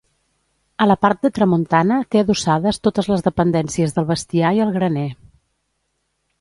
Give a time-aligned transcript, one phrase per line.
[0.85, 5.09] A la part de tramuntana té adossades totes les dependències del bestiar i el graner.